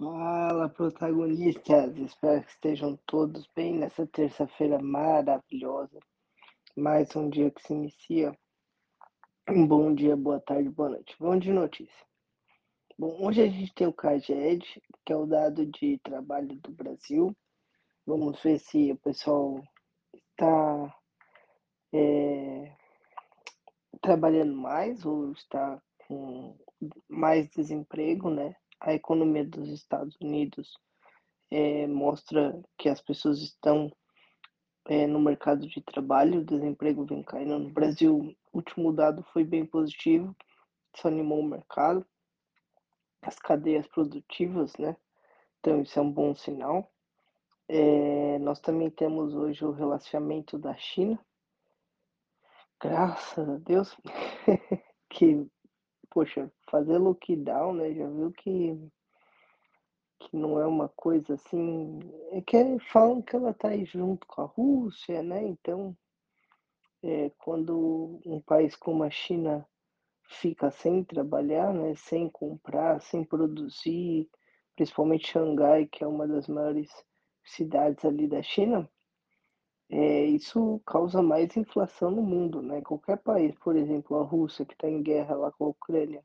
Fala, 0.00 0.66
protagonistas! 0.70 1.94
Espero 1.98 2.42
que 2.42 2.50
estejam 2.52 2.98
todos 3.06 3.46
bem 3.54 3.76
nessa 3.76 4.06
terça-feira 4.06 4.78
maravilhosa. 4.80 6.00
Mais 6.74 7.14
um 7.14 7.28
dia 7.28 7.50
que 7.50 7.60
se 7.62 7.74
inicia. 7.74 8.34
Um 9.46 9.66
bom 9.66 9.94
dia, 9.94 10.16
boa 10.16 10.40
tarde, 10.40 10.70
boa 10.70 10.88
noite. 10.88 11.14
Vamos 11.20 11.44
de 11.44 11.52
notícia. 11.52 12.06
Bom, 12.98 13.14
hoje 13.26 13.42
a 13.42 13.46
gente 13.46 13.74
tem 13.74 13.86
o 13.86 13.92
CAGED, 13.92 14.64
que 15.04 15.12
é 15.12 15.16
o 15.16 15.26
dado 15.26 15.66
de 15.66 15.98
trabalho 15.98 16.56
do 16.56 16.72
Brasil. 16.72 17.36
Vamos 18.06 18.42
ver 18.42 18.58
se 18.58 18.92
o 18.92 18.96
pessoal 19.00 19.62
está 20.14 20.96
é, 21.92 22.74
trabalhando 24.00 24.56
mais 24.56 25.04
ou 25.04 25.32
está 25.32 25.78
com 26.08 26.56
mais 27.06 27.50
desemprego, 27.50 28.30
né? 28.30 28.56
A 28.80 28.94
economia 28.94 29.44
dos 29.44 29.68
Estados 29.68 30.16
Unidos 30.20 30.72
é, 31.50 31.86
mostra 31.86 32.58
que 32.78 32.88
as 32.88 33.00
pessoas 33.00 33.38
estão 33.40 33.90
é, 34.86 35.06
no 35.06 35.20
mercado 35.20 35.66
de 35.66 35.80
trabalho, 35.82 36.40
o 36.40 36.44
desemprego 36.44 37.04
vem 37.04 37.22
caindo. 37.22 37.58
No 37.58 37.70
Brasil, 37.70 38.34
o 38.52 38.56
último 38.56 38.92
dado 38.92 39.22
foi 39.32 39.44
bem 39.44 39.66
positivo, 39.66 40.34
isso 40.94 41.06
animou 41.06 41.40
o 41.40 41.46
mercado, 41.46 42.06
as 43.22 43.38
cadeias 43.38 43.86
produtivas, 43.86 44.72
né? 44.78 44.96
Então, 45.58 45.82
isso 45.82 45.98
é 45.98 46.02
um 46.02 46.10
bom 46.10 46.34
sinal. 46.34 46.90
É, 47.68 48.38
nós 48.38 48.58
também 48.60 48.90
temos 48.90 49.34
hoje 49.34 49.64
o 49.64 49.72
relacionamento 49.72 50.58
da 50.58 50.74
China. 50.76 51.18
Graças 52.80 53.46
a 53.46 53.56
Deus, 53.58 53.94
que 55.10 55.46
poxa, 56.10 56.50
fazer 56.70 56.98
lockdown, 56.98 57.74
né? 57.74 57.94
Já 57.94 58.08
viu 58.08 58.32
que, 58.32 58.78
que 60.18 60.36
não 60.36 60.60
é 60.60 60.66
uma 60.66 60.88
coisa 60.88 61.34
assim. 61.34 62.00
É 62.32 62.40
que 62.42 62.78
falam 62.92 63.22
que 63.22 63.36
ela 63.36 63.54
tá 63.54 63.68
aí 63.68 63.84
junto 63.84 64.26
com 64.26 64.42
a 64.42 64.44
Rússia, 64.46 65.22
né? 65.22 65.42
Então, 65.44 65.96
é, 67.02 67.30
quando 67.38 68.20
um 68.26 68.40
país 68.40 68.76
como 68.76 69.04
a 69.04 69.10
China 69.10 69.66
fica 70.28 70.70
sem 70.70 71.04
trabalhar, 71.04 71.72
né? 71.72 71.94
Sem 71.96 72.28
comprar, 72.28 73.00
sem 73.00 73.24
produzir, 73.24 74.28
principalmente 74.76 75.28
Xangai, 75.32 75.86
que 75.86 76.04
é 76.04 76.06
uma 76.06 76.26
das 76.26 76.48
maiores 76.48 76.90
cidades 77.44 78.04
ali 78.04 78.26
da 78.28 78.42
China, 78.42 78.88
é, 79.90 80.24
isso 80.24 80.80
causa 80.86 81.20
mais 81.20 81.56
inflação 81.56 82.12
no 82.12 82.22
mundo, 82.22 82.62
né? 82.62 82.80
Qualquer 82.80 83.18
país, 83.18 83.52
por 83.58 83.74
exemplo, 83.76 84.18
a 84.18 84.22
Rússia, 84.22 84.64
que 84.64 84.74
está 84.74 84.88
em 84.88 85.02
guerra 85.02 85.34
lá 85.34 85.50
com 85.50 85.64
a 85.64 85.68
Ucrânia, 85.68 86.24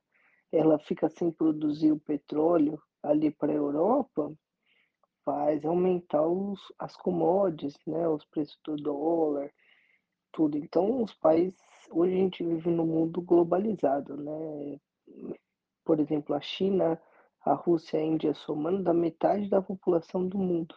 ela 0.52 0.78
fica 0.78 1.10
sem 1.10 1.32
produzir 1.32 1.92
o 1.92 2.00
petróleo 2.00 2.80
ali 3.02 3.32
para 3.32 3.52
a 3.52 3.56
Europa, 3.56 4.32
faz 5.26 5.66
aumentar 5.66 6.22
os, 6.28 6.60
as 6.78 6.96
commodities, 6.96 7.76
né? 7.88 8.08
Os 8.08 8.24
preços 8.26 8.60
do 8.64 8.76
dólar, 8.76 9.52
tudo. 10.32 10.58
Então, 10.58 11.02
os 11.02 11.14
países, 11.16 11.60
hoje 11.90 12.14
a 12.14 12.18
gente 12.18 12.44
vive 12.44 12.70
num 12.70 12.86
mundo 12.86 13.20
globalizado, 13.20 14.16
né? 14.16 14.80
Por 15.84 16.00
exemplo, 16.00 16.36
a 16.36 16.42
China, 16.42 17.02
a 17.44 17.54
Rússia 17.54 17.98
e 17.98 18.02
a 18.02 18.06
Índia 18.06 18.34
somando 18.36 18.84
da 18.84 18.94
metade 18.94 19.50
da 19.50 19.62
população 19.62 20.28
do 20.28 20.38
mundo. 20.38 20.76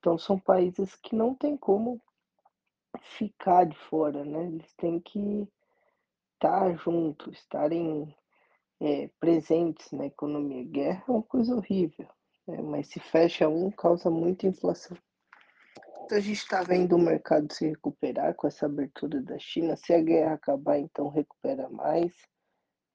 Então, 0.00 0.18
são 0.18 0.38
países 0.38 0.96
que 0.96 1.14
não 1.14 1.34
tem 1.34 1.56
como 1.56 2.00
ficar 3.02 3.64
de 3.64 3.76
fora, 3.76 4.24
né? 4.24 4.46
Eles 4.46 4.72
têm 4.74 5.00
que 5.00 5.48
estar 6.34 6.74
juntos, 6.76 7.36
estarem 7.36 8.14
é, 8.80 9.10
presentes 9.20 9.90
na 9.92 10.06
economia. 10.06 10.64
Guerra 10.64 11.04
é 11.08 11.10
uma 11.10 11.22
coisa 11.22 11.54
horrível, 11.54 12.08
né? 12.46 12.62
mas 12.62 12.88
se 12.88 13.00
fecha 13.00 13.48
um, 13.48 13.70
causa 13.70 14.10
muita 14.10 14.46
inflação. 14.46 14.96
Então, 16.04 16.16
a 16.16 16.20
gente 16.20 16.38
está 16.38 16.62
vendo 16.62 16.96
o 16.96 16.98
mercado 16.98 17.52
se 17.52 17.68
recuperar 17.68 18.34
com 18.34 18.46
essa 18.46 18.64
abertura 18.64 19.20
da 19.20 19.38
China. 19.38 19.76
Se 19.76 19.92
a 19.92 20.00
guerra 20.00 20.34
acabar, 20.34 20.78
então 20.78 21.08
recupera 21.08 21.68
mais. 21.68 22.12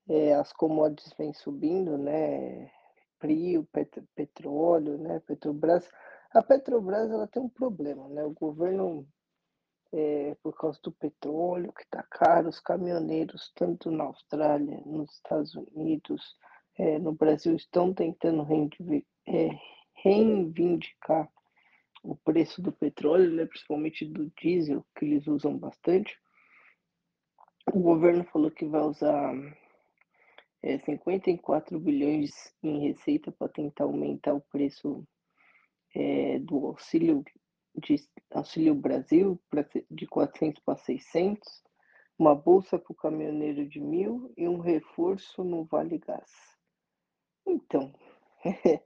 É, 0.10 0.34
as 0.34 0.52
commodities 0.52 1.14
vêm 1.14 1.32
subindo, 1.32 1.96
né? 1.98 2.72
Frio, 3.20 3.68
pet 3.72 4.02
petróleo, 4.16 4.98
né? 4.98 5.20
Petrobras. 5.28 5.88
A 6.32 6.42
Petrobras 6.42 7.12
ela 7.12 7.28
tem 7.28 7.42
um 7.42 7.50
problema, 7.50 8.10
né? 8.10 8.24
O 8.24 8.32
governo 8.32 9.08
é, 9.94 10.36
por 10.42 10.58
causa 10.58 10.80
do 10.82 10.92
petróleo 10.92 11.72
que 11.72 11.84
está 11.84 12.02
caro, 12.04 12.50
os 12.50 12.60
caminhoneiros, 12.60 13.52
tanto 13.56 13.92
na 13.92 14.06
Austrália, 14.06 14.82
nos 14.86 15.14
Estados 15.14 15.54
Unidos, 15.54 16.36
é, 16.78 16.98
no 16.98 17.14
Brasil, 17.14 17.56
estão 17.56 17.94
tentando 17.94 18.46
é, 19.28 19.50
reivindicar 19.94 21.32
o 22.04 22.16
preço 22.16 22.60
do 22.62 22.72
petróleo, 22.72 23.32
né, 23.32 23.46
principalmente 23.46 24.04
do 24.04 24.32
diesel, 24.42 24.84
que 24.98 25.06
eles 25.06 25.28
usam 25.28 25.56
bastante. 25.56 26.18
O 27.72 27.80
governo 27.80 28.26
falou 28.26 28.50
que 28.50 28.66
vai 28.66 28.82
usar 28.82 29.32
é, 30.64 30.80
54 30.80 31.80
bilhões 31.80 32.32
em 32.64 32.88
receita 32.88 33.32
para 33.32 33.48
tentar 33.48 33.84
aumentar 33.84 34.34
o 34.34 34.42
preço 34.42 35.08
é, 35.96 36.40
do 36.40 36.66
auxílio 36.66 37.24
de 37.76 37.96
Auxílio 38.32 38.76
Brasil 38.76 39.40
de 39.90 40.08
400 40.08 40.62
para 40.64 40.78
600, 40.78 41.64
uma 42.18 42.36
bolsa 42.36 42.78
para 42.78 42.92
o 42.92 42.96
caminhoneiro 42.96 43.68
de 43.68 43.80
mil 43.80 44.32
e 44.38 44.48
um 44.48 44.60
reforço 44.60 45.44
no 45.44 45.66
Vale 45.66 45.98
Gás. 45.98 46.32
Então, 47.46 47.94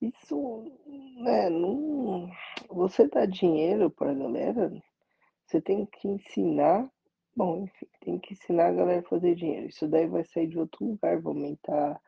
isso, 0.00 0.64
né, 1.22 1.50
não, 1.50 2.30
você 2.68 3.08
dá 3.08 3.26
dinheiro 3.26 3.90
para 3.90 4.12
a 4.12 4.14
galera, 4.14 4.72
você 5.44 5.60
tem 5.60 5.84
que 5.84 6.08
ensinar, 6.08 6.88
bom, 7.36 7.64
enfim, 7.64 7.86
tem 8.00 8.18
que 8.18 8.34
ensinar 8.34 8.68
a 8.68 8.72
galera 8.72 9.00
a 9.00 9.08
fazer 9.08 9.34
dinheiro. 9.34 9.68
Isso 9.68 9.88
daí 9.88 10.06
vai 10.06 10.24
sair 10.24 10.46
de 10.46 10.58
outro 10.58 10.86
lugar, 10.86 11.20
vai 11.20 11.32
aumentar 11.34 12.00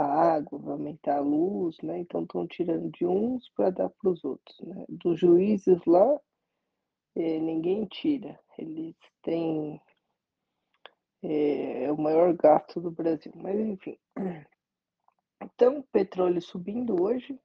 a 0.00 0.34
água, 0.36 0.58
vai 0.58 0.72
aumentar 0.72 1.16
a 1.18 1.20
luz, 1.20 1.76
né? 1.82 1.98
Então 1.98 2.22
estão 2.22 2.46
tirando 2.46 2.90
de 2.90 3.06
uns 3.06 3.48
para 3.50 3.70
dar 3.70 3.90
para 3.90 4.10
os 4.10 4.24
outros, 4.24 4.58
né? 4.60 4.84
Dos 4.88 5.18
juízes 5.18 5.84
lá, 5.86 6.20
eh, 7.16 7.38
ninguém 7.40 7.86
tira. 7.86 8.38
Eles 8.58 8.96
têm 9.22 9.80
eh, 11.22 11.84
é 11.84 11.92
o 11.92 11.98
maior 11.98 12.32
gasto 12.34 12.80
do 12.80 12.90
Brasil, 12.90 13.32
mas 13.36 13.58
enfim. 13.58 13.98
Então, 15.42 15.82
petróleo 15.92 16.40
subindo 16.40 17.00
hoje, 17.02 17.38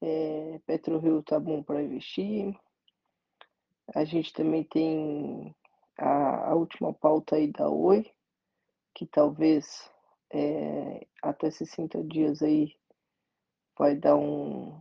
é, 0.00 0.60
PetroRio 0.66 1.22
tá 1.22 1.38
bom 1.38 1.62
para 1.62 1.82
investir. 1.82 2.54
A 3.94 4.04
gente 4.04 4.32
também 4.32 4.64
tem 4.64 5.54
a, 5.98 6.50
a 6.50 6.54
última 6.54 6.92
pauta 6.92 7.36
aí 7.36 7.48
da 7.52 7.68
Oi, 7.68 8.10
que 8.94 9.06
talvez 9.06 9.91
é, 10.32 11.06
até 11.22 11.50
60 11.50 12.02
dias 12.04 12.42
aí 12.42 12.74
vai 13.78 13.94
dar 13.94 14.16
um, 14.16 14.80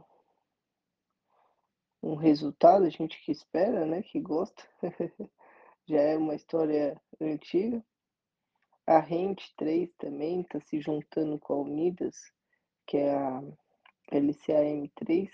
um 2.02 2.16
resultado, 2.16 2.86
a 2.86 2.90
gente 2.90 3.22
que 3.24 3.32
espera, 3.32 3.86
né, 3.86 4.02
que 4.02 4.20
gosta. 4.20 4.64
Já 5.88 6.02
é 6.02 6.18
uma 6.18 6.36
história 6.36 7.00
antiga. 7.20 7.84
A 8.88 9.00
Rente 9.00 9.54
3 9.58 9.90
também 9.98 10.42
está 10.42 10.60
se 10.62 10.80
juntando 10.80 11.38
com 11.40 11.54
a 11.54 11.62
Unidas, 11.62 12.16
que 12.88 12.98
é 12.98 13.14
a 13.14 13.42
LCAM3, 14.12 15.30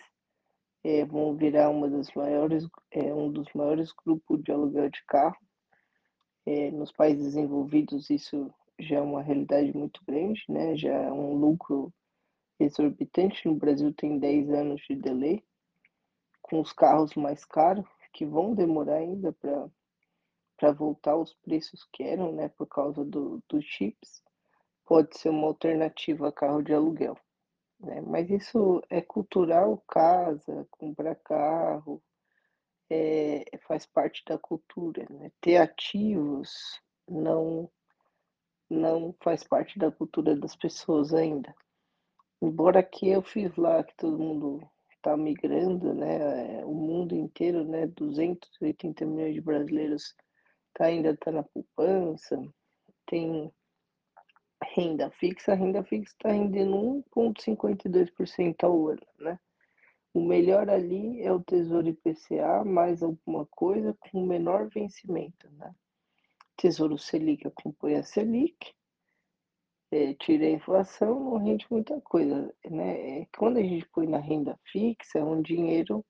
é, 0.83 1.05
vão 1.05 1.35
virar 1.35 1.69
uma 1.69 1.89
das 1.89 2.11
maiores, 2.13 2.67
é, 2.91 3.13
um 3.13 3.31
dos 3.31 3.47
maiores 3.53 3.91
grupos 3.91 4.43
de 4.43 4.51
aluguel 4.51 4.89
de 4.89 5.03
carro. 5.05 5.37
É, 6.45 6.71
nos 6.71 6.91
países 6.91 7.25
desenvolvidos 7.25 8.09
isso 8.09 8.53
já 8.79 8.97
é 8.97 9.01
uma 9.01 9.21
realidade 9.21 9.75
muito 9.75 10.01
grande, 10.05 10.43
né? 10.49 10.75
Já 10.75 10.93
é 10.93 11.11
um 11.11 11.33
lucro 11.33 11.93
exorbitante. 12.59 13.47
No 13.47 13.55
Brasil 13.55 13.93
tem 13.93 14.19
10 14.19 14.49
anos 14.51 14.81
de 14.87 14.95
delay, 14.95 15.43
com 16.41 16.61
os 16.61 16.71
carros 16.71 17.15
mais 17.15 17.43
caros, 17.45 17.85
que 18.13 18.25
vão 18.25 18.53
demorar 18.53 18.95
ainda 18.95 19.33
para 19.33 20.71
voltar 20.71 21.11
aos 21.11 21.33
preços 21.33 21.87
que 21.91 22.03
eram, 22.03 22.31
né? 22.31 22.49
Por 22.49 22.67
causa 22.67 23.03
do, 23.03 23.43
dos 23.49 23.65
chips. 23.65 24.23
Pode 24.85 25.17
ser 25.17 25.29
uma 25.29 25.47
alternativa 25.47 26.29
a 26.29 26.31
carro 26.31 26.61
de 26.61 26.73
aluguel. 26.73 27.17
Né? 27.79 28.01
Mas 28.01 28.29
isso 28.29 28.81
é 28.89 29.01
cultural, 29.01 29.83
casa, 29.87 30.67
comprar 30.71 31.15
carro, 31.15 32.01
é, 32.89 33.43
faz 33.67 33.85
parte 33.85 34.23
da 34.25 34.37
cultura. 34.37 35.05
Né? 35.09 35.31
Ter 35.41 35.57
ativos 35.57 36.81
não 37.07 37.69
não 38.69 39.15
faz 39.21 39.43
parte 39.43 39.77
da 39.79 39.91
cultura 39.91 40.35
das 40.35 40.55
pessoas 40.55 41.13
ainda. 41.13 41.53
Embora 42.41 42.79
aqui 42.79 43.09
eu 43.09 43.21
fiz 43.21 43.55
lá 43.55 43.83
que 43.83 43.95
todo 43.95 44.19
mundo 44.19 44.61
está 44.91 45.17
migrando, 45.17 45.93
né? 45.93 46.63
O 46.65 46.73
mundo 46.73 47.15
inteiro, 47.15 47.63
né? 47.63 47.87
280 47.87 49.05
milhões 49.05 49.33
de 49.33 49.41
brasileiros 49.41 50.15
tá, 50.73 50.85
ainda 50.85 51.11
está 51.11 51.31
na 51.31 51.43
poupança. 51.43 52.41
Tem 53.07 53.51
Renda 54.63 55.11
fixa, 55.11 55.53
a 55.53 55.55
renda 55.55 55.83
fixa 55.83 56.11
está 56.13 56.31
rendendo 56.31 57.03
1,52% 57.15 58.63
ao 58.63 58.87
ano, 58.87 59.07
né. 59.19 59.39
O 60.13 60.21
melhor 60.21 60.67
ali 60.67 61.21
é 61.21 61.31
o 61.31 61.43
Tesouro 61.43 61.87
IPCA 61.87 62.63
mais 62.65 63.03
alguma 63.03 63.45
coisa 63.45 63.95
com 63.99 64.25
menor 64.25 64.67
vencimento, 64.69 65.47
né. 65.51 65.73
Tesouro 66.57 66.97
Selic 66.97 67.45
acompanha 67.47 67.99
a 67.99 68.03
Selic, 68.03 68.73
eh, 69.91 70.13
tira 70.15 70.45
a 70.45 70.49
inflação, 70.49 71.19
não 71.19 71.37
rende 71.37 71.65
muita 71.69 72.01
coisa, 72.01 72.53
né. 72.69 73.21
Eh, 73.21 73.27
quando 73.37 73.57
a 73.57 73.63
gente 73.63 73.87
põe 73.89 74.07
na 74.07 74.17
renda 74.19 74.59
fixa, 74.71 75.19
é 75.19 75.23
um 75.23 75.41
dinheiro 75.41 76.03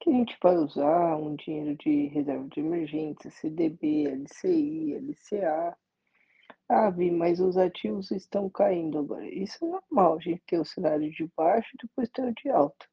que 0.00 0.10
a 0.10 0.12
gente 0.12 0.36
vai 0.42 0.56
usar, 0.56 1.16
um 1.16 1.34
dinheiro 1.36 1.76
de 1.76 2.06
reserva 2.08 2.46
de 2.48 2.60
emergência, 2.60 3.30
CDB, 3.30 4.06
LCI, 4.06 4.94
LCA. 4.94 5.76
Ah, 6.68 6.90
Vi, 6.90 7.10
mas 7.10 7.40
os 7.40 7.56
ativos 7.56 8.10
estão 8.10 8.48
caindo 8.50 8.98
agora. 8.98 9.26
Isso 9.28 9.64
é 9.64 9.68
normal, 9.68 10.16
a 10.18 10.20
gente 10.20 10.42
tem 10.46 10.60
o 10.60 10.64
cenário 10.64 11.10
de 11.10 11.30
baixo 11.36 11.70
e 11.74 11.86
depois 11.86 12.08
tem 12.10 12.26
o 12.26 12.34
de 12.34 12.48
alta, 12.50 12.86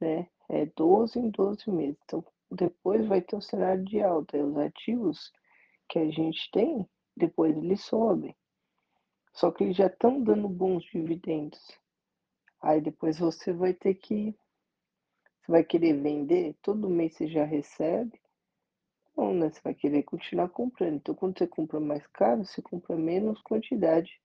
né. 0.00 0.28
É 0.50 0.66
12 0.76 1.18
em 1.18 1.30
12 1.30 1.70
meses, 1.70 1.98
então 2.04 2.24
depois 2.50 3.06
vai 3.06 3.20
ter 3.22 3.36
o 3.36 3.42
cenário 3.42 3.84
de 3.84 4.00
alta, 4.02 4.36
e 4.36 4.42
os 4.42 4.56
ativos 4.58 5.32
que 5.88 5.98
a 5.98 6.10
gente 6.10 6.50
tem, 6.50 6.88
depois 7.16 7.56
eles 7.56 7.82
sobem. 7.84 8.34
Só 9.32 9.50
que 9.50 9.64
eles 9.64 9.76
já 9.76 9.86
estão 9.86 10.22
dando 10.22 10.48
bons 10.48 10.84
dividendos. 10.84 11.60
Aí 12.62 12.80
depois 12.80 13.18
você 13.18 13.52
vai 13.52 13.74
ter 13.74 13.94
que 13.94 14.34
você 15.44 15.52
vai 15.52 15.64
querer 15.64 16.00
vender, 16.00 16.56
todo 16.62 16.88
mês 16.88 17.14
você 17.14 17.28
já 17.28 17.44
recebe. 17.44 18.18
Não, 19.14 19.34
né, 19.34 19.50
você 19.50 19.60
vai 19.62 19.74
querer 19.74 20.02
continuar 20.02 20.48
comprando. 20.48 20.96
Então 20.96 21.14
quando 21.14 21.38
você 21.38 21.46
compra 21.46 21.78
mais 21.78 22.06
caro, 22.06 22.44
você 22.44 22.62
compra 22.62 22.96
menos 22.96 23.40
quantidade, 23.42 24.18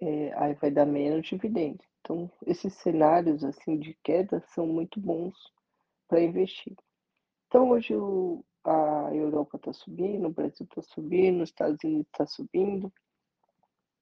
eh, 0.00 0.32
aí 0.36 0.54
vai 0.54 0.70
dar 0.70 0.84
menos 0.84 1.26
dividendo. 1.26 1.82
Então 2.00 2.30
esses 2.46 2.74
cenários, 2.74 3.42
assim, 3.42 3.78
de 3.78 3.94
queda 4.04 4.40
são 4.54 4.66
muito 4.66 5.00
bons 5.00 5.34
para 6.06 6.20
investir. 6.20 6.76
Então 7.46 7.70
hoje 7.70 7.94
o 7.96 8.44
a 8.68 9.14
Europa 9.14 9.56
está 9.56 9.72
subindo, 9.72 10.26
o 10.26 10.32
Brasil 10.32 10.66
está 10.66 10.82
subindo, 10.82 11.42
os 11.42 11.48
Estados 11.48 11.82
Unidos 11.82 12.06
está 12.06 12.26
subindo. 12.26 12.92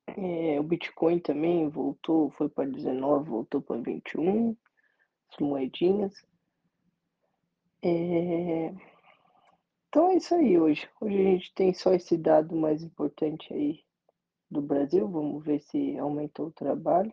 Eh, 0.09 0.59
o 0.59 0.63
Bitcoin 0.63 1.21
também 1.21 1.69
voltou, 1.69 2.31
foi 2.33 2.49
para 2.49 2.69
19, 2.69 3.31
voltou 3.31 3.63
para 3.63 3.81
21, 3.81 4.57
as 5.31 5.39
moedinhas. 5.39 6.13
Eh, 7.83 8.73
então 9.89 10.11
é 10.11 10.17
isso 10.17 10.35
aí 10.35 10.59
hoje. 10.59 10.89
Hoje 11.01 11.19
a 11.19 11.31
gente 11.31 11.55
tem 11.55 11.73
só 11.73 11.93
esse 11.93 12.17
dado 12.17 12.57
mais 12.57 12.83
importante 12.83 13.53
aí 13.53 13.85
do 14.51 14.61
Brasil, 14.63 15.09
vamos 15.09 15.45
ver 15.45 15.61
se 15.61 15.99
aumentou 15.99 16.49
o 16.49 16.53
trabalho 16.53 17.13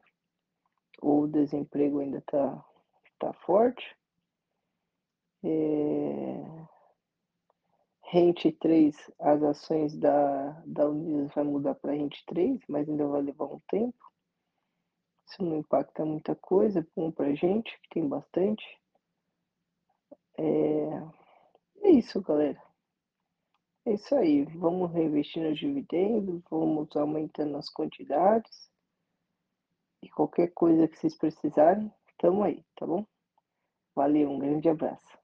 ou 1.01 1.23
o 1.23 1.27
desemprego 1.27 2.00
ainda 2.00 2.19
está 2.19 2.65
tá 3.19 3.33
forte. 3.33 3.95
Eh, 5.44 6.62
Rente 8.13 8.51
3, 8.51 8.95
as 9.19 9.42
ações 9.42 9.98
da 9.98 10.51
da 10.68 10.88
Unidas 10.88 11.33
vai 11.33 11.44
mudar 11.44 11.74
para 11.74 11.94
Rente 11.94 12.24
3, 12.27 12.62
mas 12.69 12.88
ainda 12.88 13.07
vai 13.07 13.24
levar 13.24 13.45
um 13.45 13.60
tempo. 13.68 13.98
Isso 15.27 15.42
não 15.44 15.57
impacta 15.57 16.06
muita 16.06 16.36
coisa, 16.36 16.81
é 16.81 16.86
bom 16.95 17.12
pra 17.12 17.33
gente, 17.33 17.75
que 17.81 17.89
tem 17.89 18.07
bastante. 18.07 18.63
Eh, 20.38 21.01
é 21.81 21.89
isso 21.89 22.21
galera. 22.21 22.62
É 23.83 23.94
isso 23.94 24.13
aí, 24.13 24.45
vamos 24.45 24.92
reinvestir 24.92 25.42
nos 25.42 25.57
dividendos, 25.57 26.39
vamos 26.51 26.95
aumentando 26.95 27.57
as 27.57 27.68
quantidades. 27.68 28.69
E 30.04 30.10
qualquer 30.12 30.54
coisa 30.54 30.88
que 30.88 31.00
vocês 31.00 31.18
precisarem, 31.18 31.92
estamos 32.12 32.45
aí, 32.45 32.63
tá 32.75 32.86
bom? 32.86 33.07
Valeu, 33.95 34.30
um 34.30 34.38
grande 34.38 34.69
abraço. 34.69 35.22